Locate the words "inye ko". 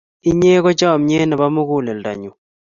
0.29-0.69